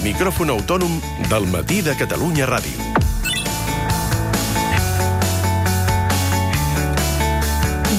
[0.00, 0.96] el micròfon autònom
[1.28, 2.99] del matí de Catalunya Ràdio.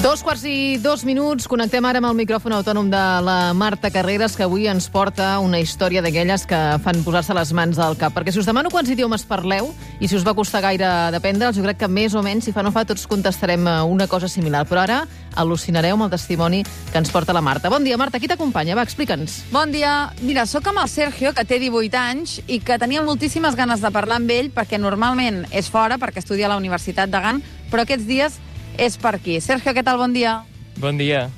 [0.02, 1.44] Dos quarts i dos minuts.
[1.46, 5.60] Connectem ara amb el micròfon autònom de la Marta Carreras, que avui ens porta una
[5.62, 8.10] història d'aquelles que fan posar-se les mans al cap.
[8.16, 9.70] Perquè si us demano quants idiomes parleu,
[10.02, 12.66] i si us va costar gaire d'aprendre'ls, jo crec que més o menys, si fa
[12.66, 14.66] no fa, tots contestarem eh, una cosa similar.
[14.66, 14.98] Però ara
[15.38, 17.70] al·lucinareu amb el testimoni que ens porta la Marta.
[17.70, 18.18] Bon dia, Marta.
[18.18, 18.74] Qui t'acompanya?
[18.74, 19.44] Va, explica'ns.
[19.54, 20.10] Bon dia.
[20.26, 23.94] Mira, sóc amb el Sergio, que té 18 anys i que tenia moltíssimes ganes de
[23.94, 27.86] parlar amb ell perquè normalment és fora, perquè estudia a la Universitat de Gant, però
[27.86, 28.42] aquests dies
[28.78, 29.40] és per aquí.
[29.40, 29.98] Sergio, què tal?
[30.00, 30.42] Bon dia.
[30.80, 31.28] Bon dia.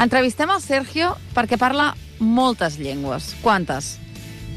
[0.00, 3.34] Entrevistem el Sergio perquè parla moltes llengües.
[3.42, 3.96] Quantes?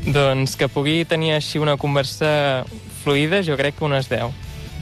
[0.06, 2.66] Doncs que pugui tenir així una conversa
[3.04, 4.34] fluida, jo crec que unes 10.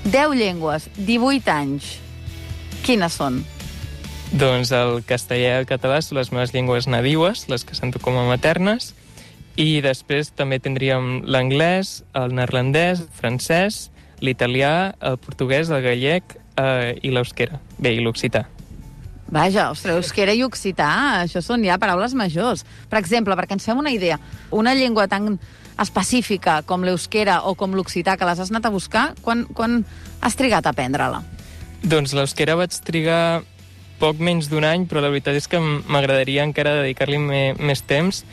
[0.04, 1.98] 10 llengües, 18 anys.
[2.84, 3.44] Quines són?
[4.34, 8.18] Doncs el castellà i el català són les meves llengües nadiues, les que sento com
[8.20, 8.92] a maternes,
[9.56, 13.92] i després també tindríem l'anglès, el neerlandès, el francès,
[14.24, 17.60] l'italià, el portuguès, el gallec, eh, i l'euskera.
[17.78, 18.46] Bé, i l'occità.
[19.34, 22.66] Vaja, ostres, euskera i occità, això són ja paraules majors.
[22.90, 24.20] Per exemple, perquè ens fem una idea,
[24.52, 25.40] una llengua tan
[25.82, 29.82] específica com l'euskera o com l'occità que les has anat a buscar, quan, quan
[30.22, 31.24] has trigat a aprendre-la?
[31.82, 33.42] Doncs l'euskera vaig trigar
[33.98, 37.18] poc menys d'un any, però la veritat és que m'agradaria encara dedicar-li
[37.58, 38.24] més temps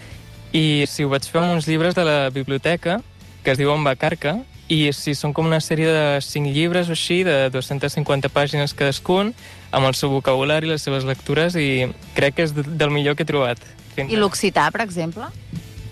[0.53, 3.01] i si ho vaig fer amb uns llibres de la biblioteca,
[3.45, 4.41] que es diuen Bacarca,
[4.71, 9.33] i sí, són com una sèrie de cinc llibres o així, de 250 pàgines cadascun,
[9.75, 13.29] amb el seu vocabulari, les seves lectures, i crec que és del millor que he
[13.29, 13.59] trobat.
[13.99, 15.27] I l'occità, per exemple?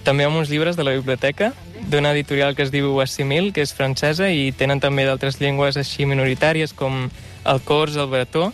[0.06, 1.50] També amb uns llibres de la biblioteca,
[1.90, 6.06] d'una editorial que es diu Assimil, que és francesa, i tenen també d'altres llengües així
[6.06, 7.08] minoritàries, com
[7.44, 8.52] el cors, el bretó,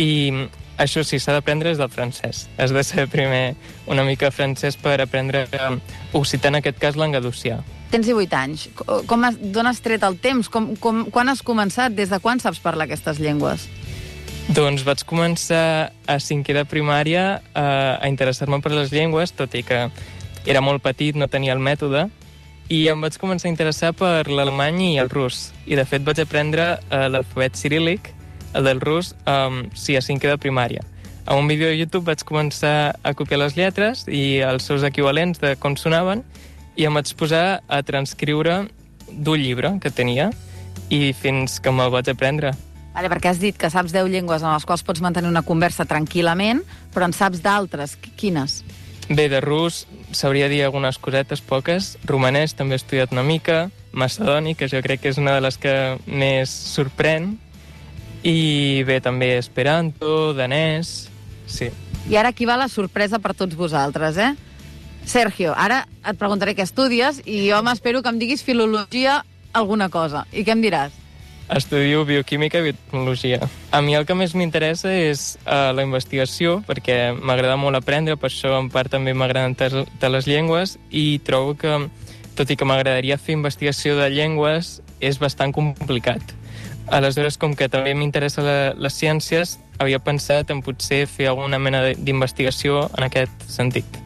[0.00, 0.08] i
[0.80, 2.46] això sí, s'ha d'aprendre des del francès.
[2.56, 5.44] Has de ser primer una mica francès per aprendre
[6.16, 7.60] occità, en aquest cas l'angalucià.
[7.90, 8.68] Tens 18 anys.
[9.10, 10.48] Com has, d'on has tret el temps?
[10.48, 11.94] Com, com, quan has començat?
[11.96, 13.66] Des de quan saps parlar aquestes llengües?
[14.54, 19.54] Doncs vaig començar a cinquè de primària a, eh, a interessar-me per les llengües, tot
[19.54, 19.84] i que
[20.46, 22.08] era molt petit, no tenia el mètode,
[22.70, 25.50] i em vaig començar a interessar per l'alemany i el rus.
[25.66, 28.12] I, de fet, vaig aprendre uh, l'alfabet ciríl·lic,
[28.54, 30.86] el del rus, um, sí, a cinquè de primària.
[31.26, 35.42] A un vídeo de YouTube vaig començar a copiar les lletres i els seus equivalents
[35.42, 36.24] de com sonaven,
[36.76, 38.64] i em vaig posar a transcriure
[39.10, 40.30] d'un llibre que tenia
[40.90, 42.52] i fins que me'l vaig aprendre.
[42.94, 45.86] Vale, perquè has dit que saps 10 llengües en les quals pots mantenir una conversa
[45.86, 46.64] tranquil·lament,
[46.94, 47.94] però en saps d'altres.
[48.18, 48.60] Quines?
[49.10, 51.96] Bé, de rus sabria dir algunes cosetes poques.
[52.06, 53.68] Romanès també he estudiat una mica.
[53.92, 55.74] Macedoni, que jo crec que és una de les que
[56.06, 57.32] més sorprèn.
[58.22, 61.08] I bé, també esperanto, danès...
[61.50, 61.66] Sí.
[62.06, 64.34] I ara aquí va la sorpresa per tots vosaltres, eh?
[65.04, 69.20] Sergio, ara et preguntaré què estudies i jo m'espero que em diguis filologia
[69.52, 70.26] alguna cosa.
[70.32, 70.96] I què em diràs?
[71.50, 73.40] Estudio bioquímica i biotecnologia.
[73.74, 78.30] A mi el que més m'interessa és uh, la investigació, perquè m'agrada molt aprendre, per
[78.30, 81.72] això en part també m'agraden de les llengües, i trobo que,
[82.38, 86.22] tot i que m'agradaria fer investigació de llengües, és bastant complicat.
[86.86, 88.44] Aleshores, com que també m'interessa
[88.78, 93.98] les ciències, havia pensat en potser fer alguna mena d'investigació en aquest sentit.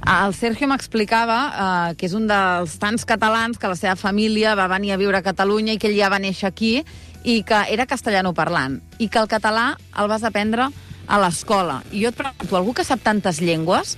[0.00, 4.70] El Sergio m'explicava eh, que és un dels tants catalans que la seva família va
[4.72, 6.78] venir a viure a Catalunya i que ell ja va néixer aquí
[7.24, 10.70] i que era castellano parlant i que el català el vas aprendre
[11.10, 11.82] a l'escola.
[11.92, 13.96] I jo et pregunto, algú que sap tantes llengües,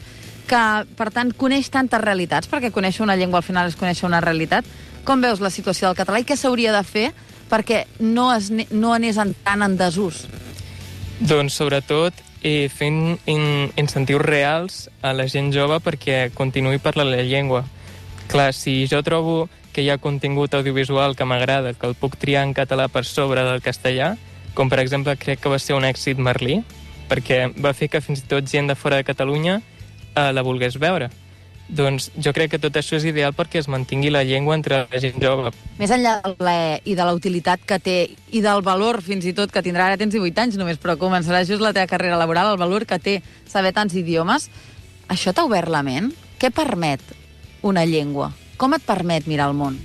[0.48, 0.62] que
[0.98, 4.66] per tant coneix tantes realitats, perquè conèixer una llengua al final és conèixer una realitat,
[5.04, 7.10] com veus la situació del català i què s'hauria de fer
[7.50, 10.24] perquè no, es, no anés en, tant en desús?
[11.20, 17.22] Doncs sobretot i fent in incentius reals a la gent jove perquè continuï parlant la
[17.22, 17.64] llengua.
[18.28, 22.44] Clar, si jo trobo que hi ha contingut audiovisual que m'agrada, que el puc triar
[22.44, 24.16] en català per sobre del castellà,
[24.54, 26.60] com per exemple crec que va ser un èxit Merlí,
[27.08, 30.78] perquè va fer que fins i tot gent de fora de Catalunya eh, la volgués
[30.80, 31.10] veure.
[31.68, 35.00] Doncs jo crec que tot això és ideal perquè es mantingui la llengua entre la
[35.00, 35.52] gent jove.
[35.78, 37.96] Més enllà del plaer i de la utilitat que té
[38.30, 41.44] i del valor fins i tot que tindrà, ara tens 18 anys només, però començarà
[41.48, 43.16] just la teva carrera laboral, el valor que té
[43.48, 44.50] saber tants idiomes,
[45.08, 46.12] això t'ha obert la ment?
[46.40, 47.00] Què permet
[47.62, 48.32] una llengua?
[48.58, 49.78] Com et permet mirar el món?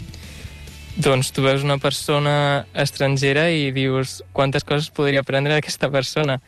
[0.97, 6.39] Doncs tu veus una persona estrangera i dius quantes coses podria aprendre d'aquesta persona.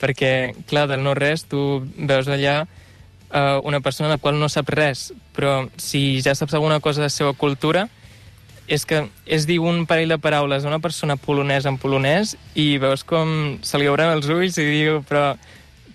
[0.00, 2.66] Perquè, clar, del no res, tu veus allà
[3.34, 7.10] uh, una persona la qual no sap res, però si ja saps alguna cosa de
[7.10, 7.88] la seva cultura,
[8.64, 12.78] és que és dir un parell de paraules a una persona polonesa en polonès i
[12.80, 15.34] veus com se li obren els ulls i diu però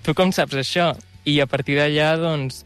[0.05, 0.91] tu com saps això?
[1.25, 2.63] I a partir d'allà, doncs,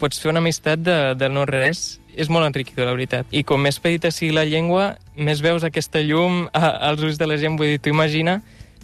[0.00, 1.98] pots fer una amistat de, de no res.
[2.16, 3.28] És molt enriquidor, la veritat.
[3.28, 7.28] I com més petita sigui la llengua, més veus aquesta llum a, als ulls de
[7.28, 7.58] la gent.
[7.60, 8.38] Vull dir, tu imagina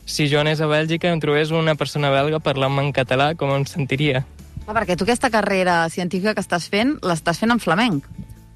[0.05, 3.55] si jo anés a Bèlgica i em trobés una persona belga parlant en català, com
[3.55, 4.27] em sentiria?
[4.67, 8.07] Ah, perquè tu aquesta carrera científica que estàs fent, l'estàs fent en flamenc.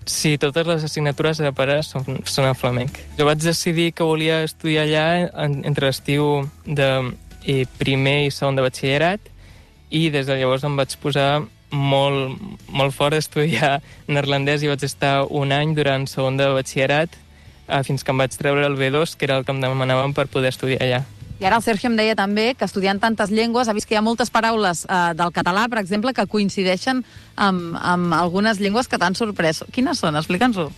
[0.07, 3.01] Sí, totes les assignatures de pare són, són en flamenc.
[3.19, 5.07] Jo vaig decidir que volia estudiar allà
[5.45, 6.91] en, entre l'estiu de
[7.43, 9.33] eh, primer i segon de batxillerat
[9.91, 11.43] i des de llavors em vaig posar
[11.75, 12.39] molt,
[12.71, 17.19] molt fort a estudiar neerlandès i vaig estar un any durant segon de batxillerat
[17.67, 20.29] eh, fins que em vaig treure el B2, que era el que em demanaven per
[20.31, 21.03] poder estudiar allà.
[21.37, 23.99] I ara el Sergio em deia també que estudiant tantes llengües ha vist que hi
[24.01, 27.03] ha moltes paraules eh, del català, per exemple, que coincideixen
[27.37, 29.61] amb, amb algunes llengües que t'han sorprès.
[29.73, 30.17] Quines són?
[30.17, 30.71] Explica'ns-ho.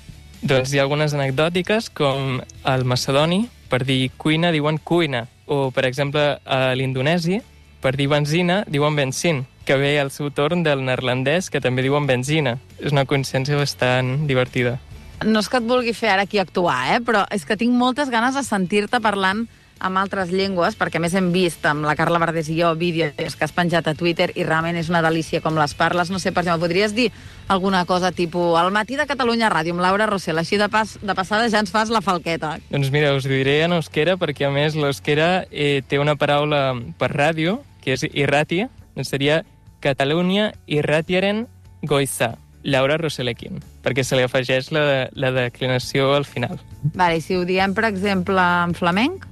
[0.42, 5.28] Doncs hi ha algunes anecdòtiques, com el macedoni, per dir cuina, diuen cuina.
[5.46, 7.38] O, per exemple, a l'indonesi,
[7.80, 12.06] per dir benzina, diuen benzin, que ve al seu torn del neerlandès, que també diuen
[12.10, 12.56] benzina.
[12.82, 14.78] És una coincidència bastant divertida.
[15.26, 17.00] No és que et vulgui fer ara aquí actuar, eh?
[17.02, 19.46] però és que tinc moltes ganes de sentir-te parlant
[19.80, 23.46] amb altres llengües, perquè més hem vist amb la Carla Verdés i jo vídeos que
[23.46, 26.10] has penjat a Twitter i realment és una delícia com les parles.
[26.10, 27.08] No sé, per exemple, podries dir
[27.48, 31.14] alguna cosa tipus al matí de Catalunya Ràdio amb Laura Rossell, així de, pas, de
[31.18, 32.56] passada ja ens fas la falqueta.
[32.72, 37.12] Doncs mira, us diré en euskera perquè a més l'euskera eh, té una paraula per
[37.14, 39.44] ràdio, que és irratia, doncs seria
[39.80, 41.46] Catalunya irratiaren
[41.86, 42.34] goiza.
[42.68, 44.82] Laura Rosselekin, perquè se li afegeix la,
[45.14, 46.58] la declinació al final.
[46.94, 49.24] Vale, i si ho diem, per exemple, en flamenc?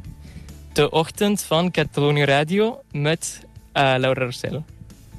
[0.76, 3.24] De ochtend van Catalunya Ràdio met
[3.72, 4.60] uh, Laura Rossell.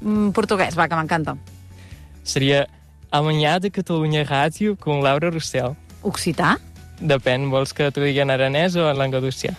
[0.00, 1.34] Mm, portuguès, va, que m'encanta.
[2.22, 2.68] Seria
[3.10, 5.74] Amanhã de Catalunya Ràdio com Laura Rossell.
[6.06, 6.54] Occità?
[7.00, 9.56] Depèn, vols que t'ho digui en aranès o en languedocià?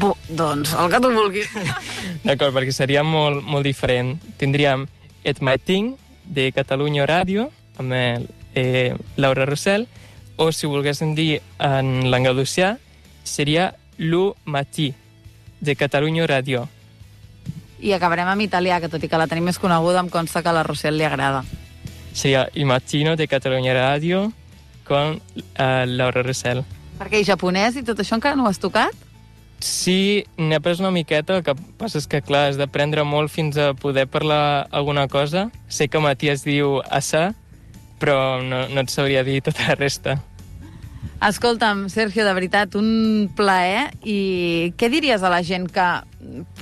[0.00, 1.56] Bo, doncs, el que tu vulguis.
[2.26, 4.18] D'acord, perquè seria molt, molt diferent.
[4.36, 4.84] Tindríem
[5.24, 5.94] Et Mating,
[6.28, 7.48] de Catalunya Ràdio,
[7.80, 9.88] amb el, eh, Laura Rossell,
[10.36, 12.76] o si volguéssim dir en languedocià,
[13.24, 14.94] seria Lu Matí,
[15.60, 16.68] de Catalunya Ràdio.
[17.82, 20.50] I acabarem amb italià, que tot i que la tenim més coneguda, em consta que
[20.50, 21.44] a la Rossell li agrada.
[22.12, 24.28] Seria Il Mattino de Catalunya Ràdio
[24.88, 26.64] con uh, Laura Rossell.
[26.98, 28.94] Perquè i japonès i tot això encara no ho has tocat?
[29.60, 33.58] Sí, n'he après una miqueta, el que passa és que, clar, has d'aprendre molt fins
[33.58, 35.48] a poder parlar alguna cosa.
[35.68, 37.32] Sé que Matí es diu assa,
[37.98, 40.20] però no, no et sabria dir tota la resta.
[41.24, 43.88] Escolta'm, Sergio, de veritat, un plaer.
[44.06, 45.88] I què diries a la gent que,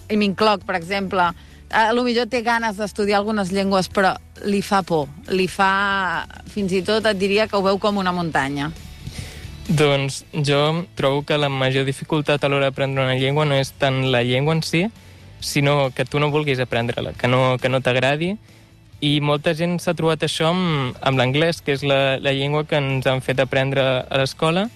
[0.09, 1.29] i m'incloc, per exemple,
[1.71, 4.15] a lo millor té ganes d'estudiar algunes llengües, però
[4.47, 6.25] li fa por, li fa...
[6.53, 8.71] Fins i tot et diria que ho veu com una muntanya.
[9.67, 14.05] Doncs jo trobo que la major dificultat a l'hora d'aprendre una llengua no és tant
[14.15, 14.85] la llengua en si,
[15.41, 18.37] sinó que tu no vulguis aprendre-la, que no, que no t'agradi.
[19.07, 22.81] I molta gent s'ha trobat això amb, amb l'anglès, que és la, la llengua que
[22.81, 24.67] ens han fet aprendre a l'escola.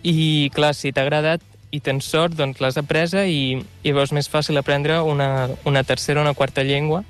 [0.00, 4.30] I, clar, si t'ha agradat i tens sort, doncs l'has apresa i, i veus més
[4.30, 7.02] fàcil aprendre una, una tercera o una quarta llengua.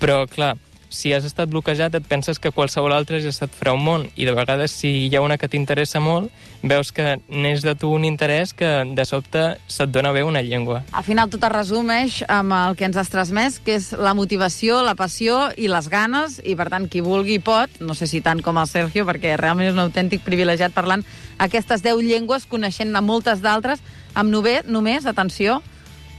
[0.00, 0.56] Però, clar,
[0.96, 4.24] si has estat bloquejat et penses que qualsevol altra ja se't farà un món i
[4.24, 6.32] de vegades si hi ha una que t'interessa molt
[6.66, 10.82] veus que n'és de tu un interès que de sobte se't dona bé una llengua.
[10.92, 14.80] Al final tot es resumeix amb el que ens has transmès, que és la motivació,
[14.82, 18.40] la passió i les ganes, i per tant qui vulgui pot, no sé si tant
[18.42, 21.04] com el Sergio, perquè realment és un autèntic privilegiat parlant
[21.38, 23.84] aquestes 10 llengües, coneixent-ne moltes d'altres,
[24.14, 25.60] amb nové, només, atenció,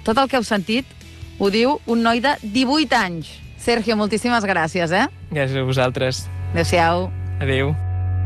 [0.06, 0.86] tot el que heu sentit
[1.40, 3.47] ho diu un noi de 18 anys.
[3.68, 5.10] Sergio, moltíssimes gràcies, eh?
[5.28, 6.22] Gràcies a vosaltres.
[6.54, 7.10] Adéu-siau.
[7.44, 7.74] Adéu.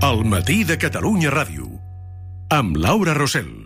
[0.05, 1.65] El matí de Catalunya Ràdio.
[2.53, 3.61] Amb Laura Rossell.